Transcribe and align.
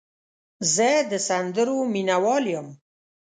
زه 0.73 0.89
د 1.11 1.13
سندرو 1.27 1.77
مینه 1.93 2.17
وال 2.23 2.45
یم. 2.53 2.67